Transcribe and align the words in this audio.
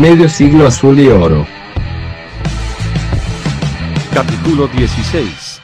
Medio 0.00 0.28
siglo 0.28 0.66
azul 0.66 0.98
y 0.98 1.06
oro. 1.06 1.46
Capítulo 4.12 4.66
16. 4.66 5.60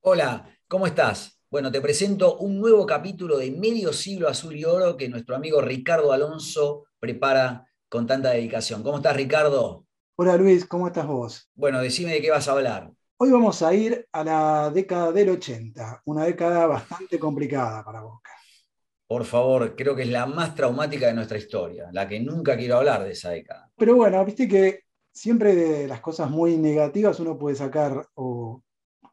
Hola, 0.00 0.48
¿cómo 0.66 0.86
estás? 0.86 1.38
Bueno, 1.50 1.70
te 1.70 1.82
presento 1.82 2.38
un 2.38 2.58
nuevo 2.58 2.86
capítulo 2.86 3.36
de 3.36 3.50
Medio 3.50 3.92
Siglo 3.92 4.28
Azul 4.28 4.56
y 4.56 4.64
Oro 4.64 4.96
que 4.96 5.10
nuestro 5.10 5.36
amigo 5.36 5.60
Ricardo 5.60 6.10
Alonso 6.12 6.86
prepara 6.98 7.68
con 7.90 8.06
tanta 8.06 8.30
dedicación. 8.30 8.82
¿Cómo 8.82 8.96
estás, 8.96 9.14
Ricardo? 9.14 9.84
Hola 10.16 10.38
Luis, 10.38 10.64
¿cómo 10.64 10.86
estás 10.86 11.06
vos? 11.06 11.50
Bueno, 11.54 11.80
decime 11.80 12.12
de 12.12 12.22
qué 12.22 12.30
vas 12.30 12.48
a 12.48 12.52
hablar. 12.52 12.90
Hoy 13.18 13.30
vamos 13.30 13.60
a 13.60 13.74
ir 13.74 14.08
a 14.10 14.24
la 14.24 14.70
década 14.70 15.12
del 15.12 15.28
80, 15.28 16.00
una 16.06 16.24
década 16.24 16.66
bastante 16.66 17.18
complicada 17.18 17.84
para 17.84 18.00
Boca. 18.00 18.37
Por 19.08 19.24
favor, 19.24 19.74
creo 19.74 19.96
que 19.96 20.02
es 20.02 20.10
la 20.10 20.26
más 20.26 20.54
traumática 20.54 21.06
de 21.06 21.14
nuestra 21.14 21.38
historia, 21.38 21.88
la 21.92 22.06
que 22.06 22.20
nunca 22.20 22.58
quiero 22.58 22.76
hablar 22.76 23.04
de 23.04 23.12
esa 23.12 23.30
década. 23.30 23.72
Pero 23.76 23.96
bueno, 23.96 24.22
viste 24.22 24.46
que 24.46 24.80
siempre 25.10 25.54
de 25.54 25.88
las 25.88 26.02
cosas 26.02 26.30
muy 26.30 26.58
negativas 26.58 27.18
uno 27.18 27.38
puede 27.38 27.56
sacar 27.56 28.06
o 28.14 28.62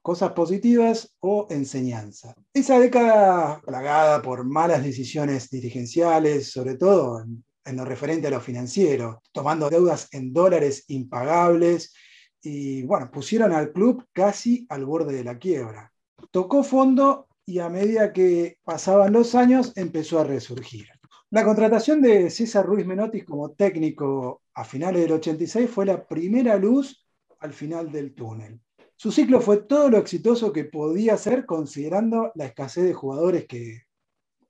cosas 0.02 0.34
positivas 0.34 1.16
o 1.22 1.48
enseñanza. 1.50 2.36
Esa 2.54 2.78
década 2.78 3.62
plagada 3.66 4.22
por 4.22 4.44
malas 4.44 4.84
decisiones 4.84 5.50
dirigenciales, 5.50 6.52
sobre 6.52 6.76
todo 6.76 7.22
en, 7.22 7.46
en 7.64 7.78
lo 7.78 7.86
referente 7.86 8.28
a 8.28 8.32
lo 8.32 8.42
financiero, 8.42 9.24
tomando 9.32 9.70
deudas 9.70 10.10
en 10.12 10.34
dólares 10.34 10.84
impagables 10.90 11.94
y 12.42 12.84
bueno, 12.84 13.10
pusieron 13.10 13.54
al 13.54 13.72
club 13.72 14.06
casi 14.12 14.68
al 14.70 14.86
borde 14.86 15.16
de 15.16 15.24
la 15.24 15.40
quiebra. 15.40 15.92
Tocó 16.32 16.64
fondo 16.64 17.28
y 17.46 17.60
a 17.60 17.70
medida 17.70 18.12
que 18.12 18.58
pasaban 18.64 19.14
los 19.14 19.36
años 19.36 19.74
empezó 19.76 20.20
a 20.20 20.24
resurgir. 20.24 20.88
La 21.30 21.44
contratación 21.44 22.02
de 22.02 22.30
César 22.30 22.66
Ruiz 22.66 22.86
Menotti 22.86 23.22
como 23.22 23.52
técnico 23.52 24.44
a 24.54 24.64
finales 24.64 25.02
del 25.02 25.14
86 25.14 25.70
fue 25.70 25.86
la 25.86 26.08
primera 26.08 26.56
luz 26.58 27.06
al 27.40 27.54
final 27.54 27.92
del 27.92 28.14
túnel. 28.14 28.60
Su 28.96 29.12
ciclo 29.12 29.42
fue 29.42 29.64
todo 29.64 29.90
lo 29.90 29.98
exitoso 29.98 30.54
que 30.54 30.66
podía 30.66 31.18
ser 31.18 31.46
considerando 31.46 32.32
la 32.36 32.46
escasez 32.46 32.86
de 32.86 32.94
jugadores 32.94 33.46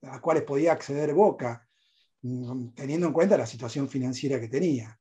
a 0.04 0.14
los 0.14 0.22
cuales 0.22 0.44
podía 0.44 0.72
acceder 0.72 1.14
Boca, 1.14 1.68
mm, 2.22 2.70
teniendo 2.76 3.08
en 3.08 3.14
cuenta 3.14 3.38
la 3.38 3.48
situación 3.48 3.90
financiera 3.90 4.40
que 4.40 4.48
tenía. 4.48 4.98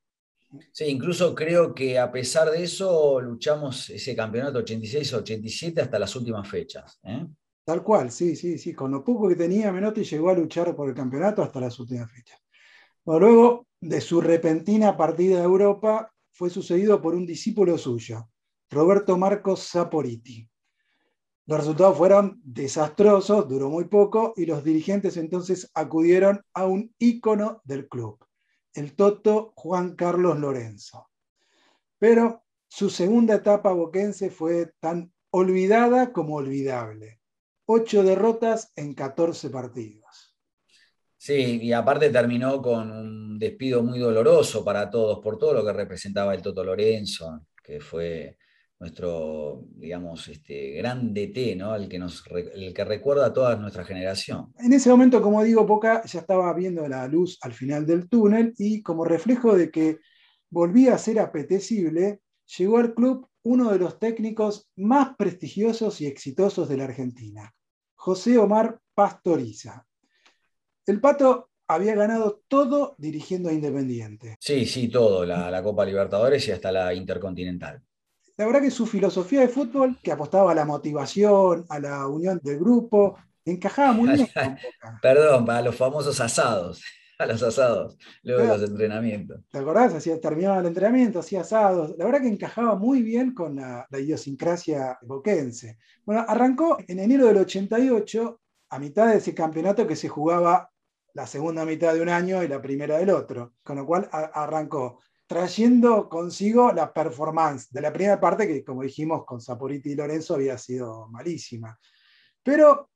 Sí, 0.73 0.85
incluso 0.85 1.35
creo 1.35 1.75
que 1.75 1.99
a 1.99 2.11
pesar 2.11 2.51
de 2.51 2.63
eso 2.63 3.21
luchamos 3.21 3.91
ese 3.91 4.17
campeonato 4.17 4.61
86-87 4.61 5.83
hasta 5.83 5.99
las 5.99 6.15
últimas 6.17 6.49
fechas. 6.49 6.99
¿eh? 7.05 7.27
Tal 7.65 7.83
cual, 7.83 8.11
sí, 8.11 8.37
sí, 8.37 8.59
sí. 8.59 8.75
Con 8.75 8.91
lo 8.91 9.03
poco 9.03 9.29
que 9.29 9.37
tenía 9.37 9.73
Menotti 9.73 10.05
llegó 10.05 10.29
a 10.29 10.35
luchar 10.35 10.77
por 10.77 10.89
el 10.89 10.95
campeonato 10.95 11.43
hasta 11.43 11.61
las 11.61 11.79
últimas 11.81 12.13
fechas. 12.13 12.39
Luego 13.07 13.67
de 13.81 14.01
su 14.01 14.21
repentina 14.21 14.97
partida 14.97 15.41
a 15.41 15.45
Europa, 15.45 16.11
fue 16.33 16.51
sucedido 16.51 17.01
por 17.01 17.15
un 17.15 17.27
discípulo 17.27 17.79
suyo, 17.79 18.29
Roberto 18.71 19.17
Marcos 19.17 19.61
Saporiti. 19.61 20.49
Los 21.47 21.59
resultados 21.59 21.97
fueron 21.97 22.41
desastrosos, 22.43 23.49
duró 23.49 23.71
muy 23.71 23.85
poco, 23.85 24.33
y 24.37 24.47
los 24.47 24.65
dirigentes 24.65 25.17
entonces 25.17 25.71
acudieron 25.75 26.43
a 26.55 26.67
un 26.67 26.93
ícono 26.99 27.61
del 27.65 27.89
club, 27.89 28.19
el 28.73 28.97
Toto 28.97 29.53
Juan 29.55 29.95
Carlos 29.95 30.39
Lorenzo. 30.39 31.09
Pero 31.99 32.43
su 32.67 32.91
segunda 32.91 33.37
etapa 33.37 33.73
boquense 33.73 34.31
fue 34.31 34.73
tan 34.81 35.13
olvidada 35.31 36.13
como 36.13 36.37
olvidable 36.37 37.21
ocho 37.67 38.03
derrotas 38.03 38.73
en 38.77 38.95
14 38.95 39.51
partidos. 39.51 40.37
Sí, 41.17 41.59
y 41.63 41.73
aparte 41.73 42.11
terminó 42.11 42.61
con 42.61 42.91
un 42.91 43.39
despido 43.39 43.83
muy 43.83 43.99
doloroso 43.99 44.63
para 44.63 44.91
todos 44.91 45.21
por 45.21 45.39
todo 45.39 45.55
lo 45.55 45.65
que 45.65 45.73
representaba 45.73 46.35
el 46.35 46.43
Toto 46.43 46.63
Lorenzo, 46.63 47.47
que 47.63 47.81
fue 47.81 48.37
nuestro, 48.79 49.65
digamos, 49.77 50.29
este, 50.29 50.73
gran 50.73 51.15
DT, 51.15 51.57
¿no? 51.57 51.75
el, 51.75 51.89
que 51.89 51.99
nos, 51.99 52.23
el 52.31 52.75
que 52.75 52.85
recuerda 52.85 53.27
a 53.27 53.33
toda 53.33 53.57
nuestra 53.57 53.85
generación. 53.85 54.53
En 54.59 54.75
ese 54.75 54.91
momento, 54.91 55.23
como 55.23 55.43
digo, 55.43 55.67
Poca 55.67 56.05
ya 56.05 56.21
estaba 56.21 56.53
viendo 56.53 56.87
la 56.87 57.09
luz 57.09 57.39
al 57.41 57.55
final 57.55 57.87
del 57.87 58.09
túnel 58.09 58.53
y 58.59 58.83
como 58.83 59.07
reflejo 59.07 59.57
de 59.57 59.71
que 59.71 60.01
volvía 60.51 60.95
a 60.95 60.99
ser 60.99 61.21
apetecible, 61.21 62.21
llegó 62.59 62.77
al 62.77 62.93
club 62.93 63.27
uno 63.45 63.71
de 63.73 63.79
los 63.79 63.99
técnicos 63.99 64.69
más 64.77 65.17
prestigiosos 65.17 66.01
y 66.01 66.07
exitosos 66.07 66.69
de 66.69 66.77
la 66.77 66.85
Argentina, 66.85 67.55
José 67.95 68.39
Omar 68.39 68.79
Pastoriza. 68.95 69.87
El 70.87 71.01
Pato 71.01 71.51
había 71.69 71.95
ganado 71.95 72.43
todo 72.49 72.95
dirigiendo 72.99 73.49
a 73.49 73.53
Independiente. 73.53 74.37
Sí, 74.41 74.67
sí, 74.67 74.89
todo, 74.89 75.25
la, 75.25 75.51
la, 75.51 75.63
Copa 75.63 75.85
Libertadores 75.85 76.47
y 76.49 76.53
hasta 76.53 76.73
la 76.73 76.93
Intercontinental. 76.95 77.83
La 78.37 78.47
verdad 78.47 78.63
que 78.63 78.71
su 78.71 78.87
filosofía 78.87 79.41
de 79.41 79.49
fútbol, 79.49 79.99
que 80.03 80.13
apostaba 80.13 80.53
a 80.53 80.55
la 80.55 80.65
motivación, 80.65 81.65
a 81.69 81.79
la 81.79 82.07
unión 82.09 82.41
del 82.43 82.59
grupo, 82.59 83.17
encajaba 83.45 83.93
muy 83.93 84.09
bien. 84.15 84.29
Perdón, 85.01 85.45
para 85.45 85.63
los 85.63 85.77
famosos 85.77 86.19
asados. 86.21 86.83
a 87.19 87.27
los 87.27 87.43
asados, 87.43 87.97
luego 88.23 88.43
de 88.43 88.49
los 88.49 88.71
entrenamientos. 88.71 89.41
¿Te 89.51 89.59
acordás? 89.59 89.95
Hacía, 89.95 90.21
terminaba 90.21 90.59
el 90.59 90.67
entrenamiento, 90.67 91.21
hacía 91.21 91.43
asados. 91.43 91.97
La 91.97 92.05
verdad 92.05 92.23
que 92.23 92.29
encajaba 92.29 92.75
muy 92.77 93.03
bien 93.03 93.35
con 93.35 93.57
la, 93.57 93.87
la 93.91 93.99
idiosincrasia 93.99 94.99
boquense. 95.03 95.79
Bueno, 96.05 96.25
arrancó 96.27 96.79
en 96.87 96.99
enero 96.99 97.27
del 97.27 97.39
88, 97.39 98.41
a 98.71 98.79
mitad 98.79 99.09
de 99.09 99.19
ese 99.19 99.35
campeonato 99.35 99.87
que 99.87 99.97
se 99.97 100.09
jugaba 100.09 100.71
la 101.15 101.27
segunda 101.27 101.65
mitad 101.65 101.95
de 101.95 102.03
un 102.03 102.09
año 102.09 102.43
y 102.43 102.49
la 102.49 102.61
primera 102.61 102.99
del 102.99 103.11
otro. 103.11 103.55
Con 103.63 103.77
lo 103.77 103.87
cual 103.87 104.09
a, 104.11 104.19
arrancó 104.43 105.01
trayendo 105.27 106.09
consigo 106.09 106.73
la 106.73 106.93
performance 106.93 107.71
de 107.71 107.81
la 107.81 107.93
primera 107.93 108.21
parte, 108.21 108.47
que 108.47 108.65
como 108.65 108.83
dijimos 108.83 109.25
con 109.25 109.41
Saporiti 109.41 109.93
y 109.93 109.95
Lorenzo 109.95 110.35
había 110.35 110.59
sido 110.59 111.09
malísima. 111.09 111.79
Pero 112.43 112.91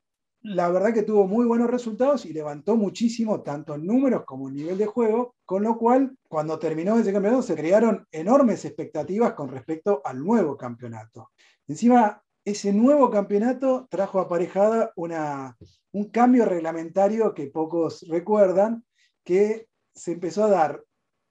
la 0.49 0.71
verdad 0.71 0.95
que 0.95 1.03
tuvo 1.03 1.27
muy 1.27 1.45
buenos 1.45 1.71
resultados 1.71 2.25
y 2.25 2.33
levantó 2.33 2.75
muchísimo, 2.75 3.43
tanto 3.43 3.75
en 3.75 3.85
números 3.85 4.25
como 4.25 4.49
en 4.49 4.55
nivel 4.55 4.79
de 4.79 4.87
juego, 4.87 5.35
con 5.45 5.63
lo 5.63 5.77
cual, 5.77 6.17
cuando 6.27 6.59
terminó 6.59 6.99
ese 6.99 7.13
campeonato, 7.13 7.43
se 7.43 7.55
crearon 7.55 8.07
enormes 8.11 8.65
expectativas 8.65 9.35
con 9.35 9.51
respecto 9.51 10.01
al 10.05 10.25
nuevo 10.25 10.57
campeonato. 10.57 11.31
Encima, 11.67 12.23
ese 12.45 12.73
nuevo 12.73 13.11
campeonato 13.11 13.87
trajo 13.91 14.21
aparejada 14.21 14.91
una, 14.97 15.55
un 15.93 16.11
cambio 16.11 16.47
reglamentario 16.47 17.35
que 17.35 17.49
pocos 17.49 18.07
recuerdan, 18.09 18.85
que 19.23 19.69
se 19.95 20.13
empezó 20.13 20.45
a 20.45 20.51
dar 20.51 20.83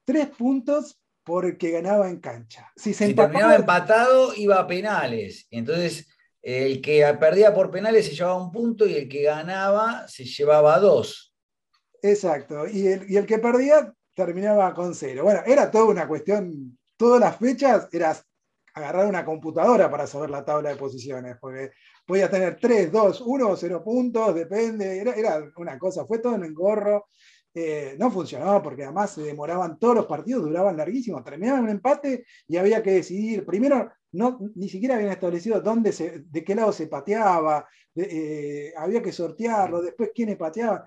tres 0.05 0.27
puntos 0.27 1.01
por 1.23 1.45
el 1.45 1.57
que 1.57 1.71
ganaba 1.71 2.07
en 2.07 2.19
cancha. 2.19 2.71
Si, 2.75 2.93
se 2.93 3.07
si 3.07 3.13
terminaba 3.15 3.55
empatado, 3.55 4.35
iba 4.35 4.59
a 4.59 4.67
penales. 4.67 5.47
Entonces 5.49 6.07
el 6.41 6.81
que 6.81 7.05
perdía 7.19 7.53
por 7.53 7.71
penales 7.71 8.05
se 8.05 8.15
llevaba 8.15 8.41
un 8.41 8.51
punto 8.51 8.85
y 8.85 8.95
el 8.95 9.09
que 9.09 9.23
ganaba 9.23 10.07
se 10.07 10.25
llevaba 10.25 10.79
dos. 10.79 11.33
Exacto, 12.01 12.67
y 12.67 12.87
el, 12.87 13.11
y 13.11 13.17
el 13.17 13.25
que 13.25 13.39
perdía 13.39 13.93
terminaba 14.13 14.73
con 14.73 14.95
cero. 14.95 15.23
Bueno, 15.23 15.41
era 15.45 15.69
toda 15.69 15.85
una 15.85 16.07
cuestión, 16.07 16.77
todas 16.97 17.19
las 17.19 17.37
fechas 17.37 17.87
era 17.91 18.15
agarrar 18.73 19.07
una 19.07 19.25
computadora 19.25 19.89
para 19.89 20.07
saber 20.07 20.29
la 20.29 20.45
tabla 20.45 20.69
de 20.69 20.75
posiciones, 20.75 21.37
porque 21.39 21.71
podía 22.05 22.29
tener 22.29 22.57
3, 22.59 22.91
2, 22.91 23.21
1 23.21 23.49
o 23.49 23.55
0 23.57 23.83
puntos, 23.83 24.35
depende, 24.35 24.99
era, 24.99 25.13
era, 25.13 25.51
una 25.57 25.77
cosa, 25.77 26.05
fue 26.05 26.19
todo 26.19 26.35
en 26.35 26.45
engorro. 26.45 27.07
Eh, 27.59 27.95
no 27.97 28.11
funcionaba 28.11 28.61
porque 28.61 28.83
además 28.83 29.09
se 29.09 29.23
demoraban 29.23 29.79
todos 29.79 29.95
los 29.95 30.05
partidos, 30.05 30.43
duraban 30.43 30.77
larguísimo, 30.77 31.23
terminaban 31.23 31.63
un 31.63 31.69
empate 31.69 32.23
y 32.47 32.55
había 32.55 32.83
que 32.83 32.91
decidir. 32.91 33.47
Primero, 33.47 33.91
no, 34.11 34.37
ni 34.53 34.69
siquiera 34.69 34.93
habían 34.93 35.09
establecido 35.09 35.59
dónde 35.59 35.91
se, 35.91 36.19
de 36.19 36.43
qué 36.43 36.53
lado 36.53 36.71
se 36.71 36.85
pateaba, 36.85 37.67
eh, 37.95 38.71
había 38.77 39.01
que 39.01 39.11
sortearlo, 39.11 39.81
después 39.81 40.11
quiénes 40.13 40.37
pateaban. 40.37 40.83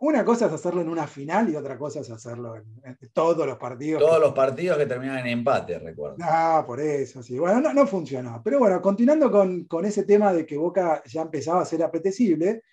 Una 0.00 0.24
cosa 0.24 0.46
es 0.46 0.52
hacerlo 0.52 0.80
en 0.80 0.88
una 0.88 1.06
final 1.06 1.48
y 1.48 1.54
otra 1.54 1.78
cosa 1.78 2.00
es 2.00 2.10
hacerlo 2.10 2.56
en, 2.56 2.64
en 2.84 2.98
todos 3.12 3.46
los 3.46 3.56
partidos. 3.56 4.02
Todos 4.02 4.16
que... 4.16 4.20
los 4.22 4.34
partidos 4.34 4.78
que 4.78 4.86
terminan 4.86 5.18
en 5.18 5.28
empate, 5.28 5.78
recuerdo. 5.78 6.16
Ah, 6.22 6.64
por 6.66 6.80
eso, 6.80 7.22
sí. 7.22 7.38
Bueno, 7.38 7.60
no, 7.60 7.72
no 7.72 7.86
funcionó. 7.86 8.42
Pero 8.44 8.58
bueno, 8.58 8.82
continuando 8.82 9.30
con, 9.30 9.62
con 9.66 9.84
ese 9.84 10.02
tema 10.02 10.32
de 10.32 10.44
que 10.44 10.56
Boca 10.56 11.04
ya 11.06 11.22
empezaba 11.22 11.60
a 11.60 11.64
ser 11.64 11.84
apetecible, 11.84 12.64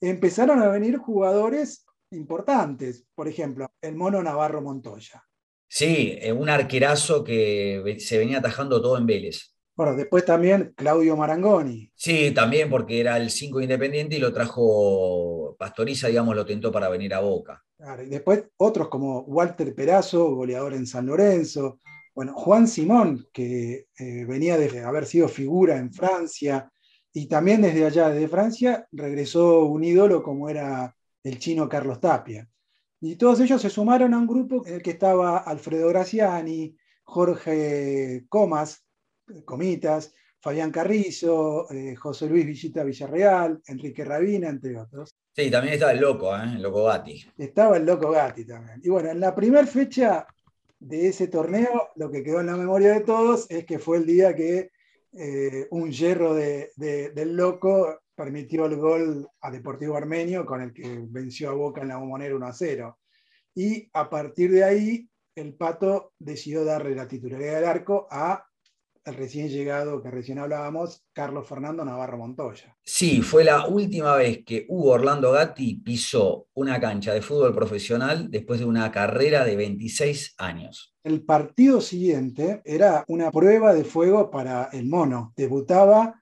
empezaron 0.00 0.62
a 0.62 0.68
venir 0.68 0.96
jugadores 0.96 1.84
importantes. 2.10 3.04
Por 3.14 3.28
ejemplo, 3.28 3.70
el 3.80 3.96
mono 3.96 4.22
Navarro 4.22 4.62
Montoya. 4.62 5.24
Sí, 5.68 6.18
eh, 6.20 6.32
un 6.32 6.48
arquerazo 6.48 7.22
que 7.22 7.96
se 7.98 8.18
venía 8.18 8.38
atajando 8.38 8.82
todo 8.82 8.98
en 8.98 9.06
Vélez. 9.06 9.54
Bueno, 9.76 9.96
después 9.96 10.24
también 10.24 10.74
Claudio 10.76 11.16
Marangoni. 11.16 11.90
Sí, 11.94 12.32
también 12.32 12.68
porque 12.68 13.00
era 13.00 13.16
el 13.16 13.30
5 13.30 13.60
independiente 13.60 14.16
y 14.16 14.18
lo 14.18 14.32
trajo 14.32 15.56
Pastoriza, 15.58 16.08
digamos, 16.08 16.36
lo 16.36 16.44
tentó 16.44 16.70
para 16.70 16.88
venir 16.88 17.14
a 17.14 17.20
Boca. 17.20 17.64
Claro, 17.78 18.02
y 18.02 18.08
después 18.08 18.44
otros 18.58 18.88
como 18.88 19.20
Walter 19.20 19.74
Perazo, 19.74 20.34
goleador 20.34 20.74
en 20.74 20.86
San 20.86 21.06
Lorenzo. 21.06 21.78
Bueno, 22.14 22.34
Juan 22.34 22.68
Simón, 22.68 23.26
que 23.32 23.86
eh, 23.98 24.24
venía 24.26 24.58
de 24.58 24.80
haber 24.80 25.06
sido 25.06 25.28
figura 25.28 25.78
en 25.78 25.92
Francia, 25.92 26.70
y 27.12 27.26
también 27.26 27.62
desde 27.62 27.86
allá, 27.86 28.10
desde 28.10 28.28
Francia, 28.28 28.86
regresó 28.92 29.64
un 29.64 29.82
ídolo 29.82 30.22
como 30.22 30.50
era 30.50 30.94
el 31.22 31.38
chino 31.38 31.68
Carlos 31.68 32.00
Tapia. 32.00 32.48
Y 33.00 33.16
todos 33.16 33.40
ellos 33.40 33.62
se 33.62 33.70
sumaron 33.70 34.12
a 34.12 34.18
un 34.18 34.26
grupo 34.26 34.66
en 34.66 34.74
el 34.74 34.82
que 34.82 34.90
estaba 34.90 35.38
Alfredo 35.38 35.88
Graciani, 35.88 36.76
Jorge 37.04 38.26
Comas, 38.28 38.84
Comitas, 39.44 40.12
Fabián 40.40 40.70
Carrizo, 40.70 41.70
eh, 41.70 41.94
José 41.96 42.26
Luis 42.26 42.46
Villita 42.46 42.82
Villarreal, 42.82 43.60
Enrique 43.66 44.04
Rabina, 44.04 44.48
entre 44.48 44.78
otros. 44.78 45.14
Sí, 45.34 45.50
también 45.50 45.74
estaba 45.74 45.92
el 45.92 46.00
loco, 46.00 46.34
¿eh? 46.34 46.44
el 46.56 46.62
loco 46.62 46.84
Gatti. 46.84 47.24
Estaba 47.36 47.76
el 47.76 47.86
loco 47.86 48.10
Gatti 48.10 48.44
también. 48.44 48.80
Y 48.82 48.88
bueno, 48.88 49.10
en 49.10 49.20
la 49.20 49.34
primera 49.34 49.66
fecha 49.66 50.26
de 50.78 51.08
ese 51.08 51.28
torneo, 51.28 51.90
lo 51.96 52.10
que 52.10 52.22
quedó 52.22 52.40
en 52.40 52.46
la 52.46 52.56
memoria 52.56 52.92
de 52.92 53.00
todos 53.00 53.50
es 53.50 53.66
que 53.66 53.78
fue 53.78 53.98
el 53.98 54.06
día 54.06 54.34
que 54.34 54.70
eh, 55.12 55.66
un 55.70 55.90
hierro 55.90 56.34
de, 56.34 56.70
del 56.76 57.36
loco 57.36 58.00
permitió 58.20 58.66
el 58.66 58.76
gol 58.76 59.26
a 59.40 59.50
Deportivo 59.50 59.96
Armenio, 59.96 60.44
con 60.44 60.60
el 60.60 60.74
que 60.74 61.06
venció 61.08 61.48
a 61.48 61.54
Boca 61.54 61.80
en 61.80 61.88
la 61.88 61.96
Bombonera 61.96 62.36
1 62.36 62.46
a 62.46 62.52
0. 62.52 62.98
Y 63.54 63.88
a 63.94 64.10
partir 64.10 64.52
de 64.52 64.62
ahí, 64.62 65.08
el 65.34 65.54
Pato 65.54 66.12
decidió 66.18 66.62
darle 66.62 66.94
la 66.94 67.08
titularidad 67.08 67.54
del 67.54 67.64
arco 67.64 68.06
a 68.10 68.44
el 69.06 69.14
recién 69.14 69.48
llegado 69.48 70.02
que 70.02 70.10
recién 70.10 70.38
hablábamos, 70.38 71.02
Carlos 71.14 71.48
Fernando 71.48 71.82
Navarro 71.82 72.18
Montoya. 72.18 72.76
Sí, 72.84 73.22
fue 73.22 73.42
la 73.42 73.66
última 73.66 74.14
vez 74.16 74.44
que 74.44 74.66
Hugo 74.68 74.90
Orlando 74.90 75.32
Gatti 75.32 75.76
pisó 75.76 76.48
una 76.52 76.78
cancha 76.78 77.14
de 77.14 77.22
fútbol 77.22 77.54
profesional 77.54 78.30
después 78.30 78.60
de 78.60 78.66
una 78.66 78.92
carrera 78.92 79.46
de 79.46 79.56
26 79.56 80.34
años. 80.36 80.94
El 81.02 81.24
partido 81.24 81.80
siguiente 81.80 82.60
era 82.66 83.02
una 83.08 83.30
prueba 83.30 83.72
de 83.72 83.84
fuego 83.84 84.30
para 84.30 84.64
el 84.74 84.86
mono. 84.86 85.32
Debutaba 85.34 86.19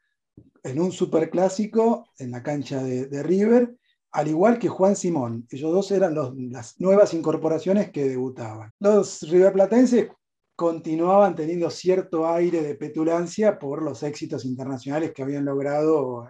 en 0.69 0.81
un 0.81 0.93
superclásico 0.93 2.09
en 2.19 2.31
la 2.31 2.43
cancha 2.43 2.83
de, 2.83 3.23
River, 3.23 3.77
al 4.13 4.29
igual 4.29 4.59
que 4.59 4.69
Juan 4.69 4.97
Simón. 4.97 5.47
Ellos 5.51 5.73
dos 5.73 5.91
eran 5.91 6.15
las 6.53 6.81
nuevas 6.81 7.15
incorporaciones 7.15 7.91
que 7.91 8.09
debutaban. 8.09 8.73
Los 8.79 9.23
riverplatenses 9.23 10.09
continuaban 10.55 11.37
teniendo 11.37 11.71
cierto 11.71 12.29
aire 12.29 12.63
de 12.63 12.75
petulancia 12.75 13.59
por 13.59 13.83
los 13.83 14.03
éxitos 14.03 14.45
internacionales 14.45 15.13
que 15.15 15.23
habían 15.23 15.45
logrado 15.45 16.29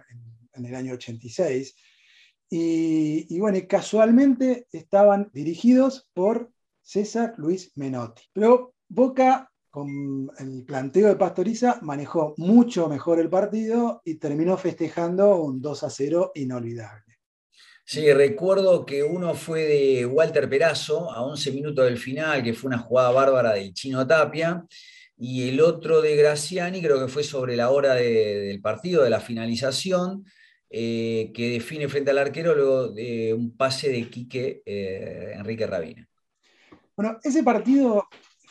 en, 0.53 0.65
el 0.65 0.75
año 0.75 0.93
86. 0.93 1.75
Y, 2.51 3.39
bueno, 3.39 3.57
casualmente 3.67 4.67
estaban 4.71 5.29
dirigidos 5.33 6.09
por 6.13 6.51
César 6.81 7.33
Luis 7.37 7.71
Menotti. 7.75 8.23
Pero 8.33 8.73
Boca, 8.87 9.48
con 9.69 10.31
el 10.39 10.63
planteo 10.65 11.07
de 11.07 11.15
Pastoriza, 11.15 11.79
manejó 11.81 12.33
mucho 12.37 12.87
mejor 12.89 13.19
el 13.19 13.29
partido 13.29 14.01
y 14.03 14.15
terminó 14.15 14.57
festejando 14.57 15.35
un 15.37 15.61
2 15.61 15.83
a 15.83 15.89
0 15.89 16.31
inolvidable. 16.35 17.09
Sí, 17.85 18.11
recuerdo 18.13 18.85
que 18.85 19.01
uno 19.01 19.33
fue 19.33 19.63
de 19.63 20.05
Walter 20.05 20.47
Perazo 20.47 21.11
a 21.11 21.23
11 21.23 21.51
minutos 21.51 21.85
del 21.85 21.97
final, 21.97 22.43
que 22.43 22.53
fue 22.53 22.67
una 22.67 22.77
jugada 22.77 23.09
bárbara 23.11 23.53
de 23.53 23.73
Chino 23.73 24.05
Tapia, 24.05 24.63
y 25.17 25.49
el 25.49 25.59
otro 25.59 26.01
de 26.01 26.15
Graciani, 26.15 26.81
creo 26.81 26.99
que 26.99 27.11
fue 27.11 27.23
sobre 27.23 27.55
la 27.55 27.71
hora 27.71 27.95
del 27.95 28.61
partido, 28.61 29.03
de 29.03 29.09
la 29.09 29.19
finalización, 29.19 30.23
eh, 30.69 31.31
que 31.33 31.49
define 31.49 31.89
frente 31.89 32.11
al 32.11 32.19
arquero 32.19 32.53
luego 32.53 32.89
de 32.89 33.33
un 33.33 33.57
pase 33.57 33.89
de 33.89 34.07
Quique 34.07 34.61
eh, 34.65 35.33
Enrique 35.35 35.65
Rabina. 35.65 36.07
Bueno, 36.95 37.17
ese 37.23 37.43
partido 37.43 38.07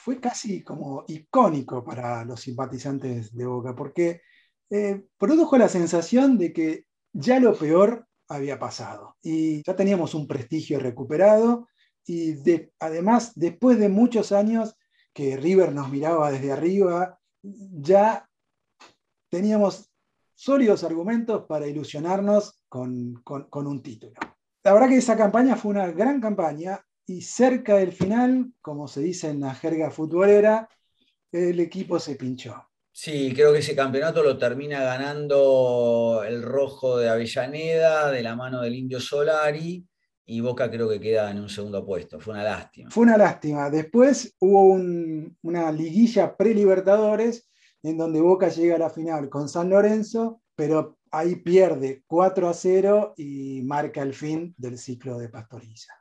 fue 0.08 0.20
casi 0.22 0.62
como 0.62 1.05
icónico 1.06 1.84
para 1.84 2.25
los 2.25 2.40
simpatizantes 2.40 3.31
de 3.37 3.44
Boca, 3.44 3.76
porque 3.76 4.22
eh, 4.70 5.05
produjo 5.19 5.58
la 5.58 5.69
sensación 5.69 6.38
de 6.38 6.50
que 6.50 6.87
ya 7.12 7.38
lo 7.38 7.55
peor 7.55 8.06
había 8.26 8.58
pasado. 8.58 9.19
Y 9.20 9.62
ya 9.64 9.76
teníamos 9.76 10.14
un 10.14 10.26
prestigio 10.26 10.81
recuperado 10.81 11.69
y 12.06 12.37
además, 12.81 13.32
después 13.34 13.78
de 13.78 13.90
muchos 13.90 14.32
años 14.32 14.78
que 15.12 15.37
River 15.37 15.75
nos 15.75 15.90
miraba 15.90 16.32
desde 16.32 16.52
arriba, 16.52 17.20
ya 17.43 18.26
teníamos 19.28 19.93
sólidos 20.34 20.84
argumentos 20.84 21.44
para 21.46 21.66
ilusionarnos 21.66 22.62
con, 22.66 23.12
con 23.25 23.66
un 23.66 23.82
título. 23.82 24.14
La 24.64 24.72
verdad 24.72 24.88
que 24.88 24.96
esa 24.96 25.19
campaña 25.19 25.55
fue 25.55 25.72
una 25.72 25.88
gran 25.88 26.19
campaña 26.19 26.82
y 27.08 27.22
cerca 27.22 27.76
del 27.76 27.93
final, 27.93 28.52
como 28.60 28.87
se 28.87 29.00
dice 29.00 29.31
en 29.31 29.40
la 29.40 29.55
jerga 29.55 29.90
futbolera, 29.90 30.69
el 31.32 31.58
equipo 31.58 31.99
se 31.99 32.16
pinchó. 32.16 32.55
Sí, 32.93 33.32
creo 33.34 33.52
que 33.52 33.60
ese 33.60 33.75
campeonato 33.75 34.22
lo 34.22 34.37
termina 34.37 34.82
ganando 34.82 36.22
el 36.26 36.43
rojo 36.43 36.99
de 36.99 37.08
Avellaneda 37.08 38.10
de 38.10 38.22
la 38.22 38.37
mano 38.37 38.60
del 38.60 38.75
Indio 38.75 39.00
Solari 39.00 39.87
y 40.26 40.40
Boca 40.40 40.70
creo 40.70 40.87
que 40.87 41.00
queda 41.00 41.31
en 41.31 41.40
un 41.40 41.49
segundo 41.49 41.87
puesto. 41.87 42.20
Fue 42.20 42.34
una 42.34 42.44
lástima. 42.44 42.90
Fue 42.90 43.05
una 43.05 43.16
lástima. 43.16 43.70
Después 43.70 44.34
hubo 44.40 44.75
una 45.43 45.72
liguilla 45.72 46.37
pre-Libertadores 46.37 47.49
en 47.82 47.96
donde 47.96 48.20
Boca 48.20 48.49
llega 48.49 48.76
a 48.76 48.81
la 48.81 48.90
final 48.90 49.31
con 49.31 49.49
San 49.49 49.70
Lorenzo, 49.70 50.43
pero 50.55 50.99
ahí 51.10 51.37
pierde 51.37 52.02
4 52.06 52.49
a 52.49 52.52
0 52.52 53.14
y 53.16 53.62
marca 53.62 54.02
el 54.02 54.12
fin 54.12 54.55
del 54.58 54.76
ciclo 54.76 55.19
de 55.19 55.31
Pastoriza. 55.31 55.98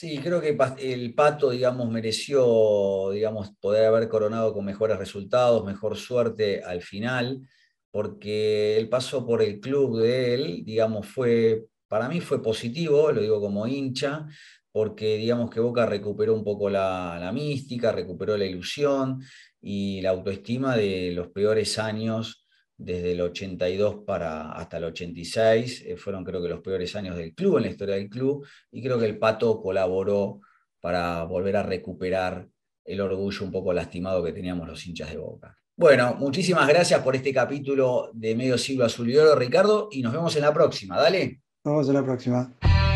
Sí, 0.00 0.18
creo 0.18 0.40
que 0.40 0.56
el 0.78 1.12
Pato, 1.12 1.50
digamos, 1.50 1.90
mereció, 1.90 3.10
digamos, 3.10 3.50
poder 3.60 3.86
haber 3.86 4.08
coronado 4.08 4.54
con 4.54 4.64
mejores 4.64 4.96
resultados, 4.96 5.64
mejor 5.64 5.96
suerte 5.96 6.62
al 6.62 6.82
final, 6.82 7.42
porque 7.90 8.76
el 8.76 8.88
paso 8.88 9.26
por 9.26 9.42
el 9.42 9.58
club 9.58 9.98
de 9.98 10.34
él, 10.34 10.62
digamos, 10.64 11.08
fue, 11.08 11.64
para 11.88 12.08
mí 12.08 12.20
fue 12.20 12.40
positivo, 12.40 13.10
lo 13.10 13.22
digo 13.22 13.40
como 13.40 13.66
hincha, 13.66 14.24
porque 14.70 15.16
digamos 15.16 15.50
que 15.50 15.58
Boca 15.58 15.84
recuperó 15.84 16.32
un 16.32 16.44
poco 16.44 16.70
la, 16.70 17.18
la 17.18 17.32
mística, 17.32 17.90
recuperó 17.90 18.36
la 18.36 18.46
ilusión 18.46 19.20
y 19.60 20.00
la 20.00 20.10
autoestima 20.10 20.76
de 20.76 21.10
los 21.10 21.26
peores 21.32 21.76
años 21.76 22.46
desde 22.78 23.12
el 23.12 23.20
82 23.20 24.04
para, 24.06 24.52
hasta 24.52 24.78
el 24.78 24.84
86, 24.84 25.84
eh, 25.86 25.96
fueron 25.96 26.24
creo 26.24 26.40
que 26.40 26.48
los 26.48 26.60
peores 26.60 26.94
años 26.94 27.16
del 27.16 27.34
club, 27.34 27.56
en 27.56 27.64
la 27.64 27.70
historia 27.70 27.96
del 27.96 28.08
club, 28.08 28.46
y 28.70 28.80
creo 28.80 28.98
que 28.98 29.06
el 29.06 29.18
Pato 29.18 29.60
colaboró 29.60 30.40
para 30.80 31.24
volver 31.24 31.56
a 31.56 31.64
recuperar 31.64 32.46
el 32.84 33.00
orgullo 33.00 33.44
un 33.44 33.52
poco 33.52 33.72
lastimado 33.72 34.22
que 34.22 34.32
teníamos 34.32 34.66
los 34.66 34.86
hinchas 34.86 35.10
de 35.10 35.18
Boca. 35.18 35.58
Bueno, 35.76 36.14
muchísimas 36.14 36.66
gracias 36.66 37.02
por 37.02 37.14
este 37.14 37.34
capítulo 37.34 38.10
de 38.14 38.34
Medio 38.34 38.56
Siglo 38.56 38.84
Azul 38.84 39.10
y 39.10 39.16
Ricardo, 39.36 39.88
y 39.90 40.00
nos 40.00 40.12
vemos 40.12 40.34
en 40.36 40.42
la 40.42 40.54
próxima. 40.54 40.96
Dale. 40.96 41.42
Nos 41.64 41.72
vemos 41.72 41.88
en 41.88 41.94
la 41.94 42.04
próxima. 42.04 42.87